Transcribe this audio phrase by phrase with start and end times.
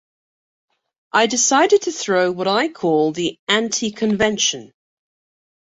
[1.13, 4.73] I decided to throw what I call the 'anti-convention.